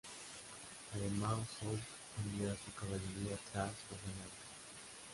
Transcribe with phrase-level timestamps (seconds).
[0.95, 1.79] Además Soult
[2.25, 4.47] envió a su caballería tras los Aliados.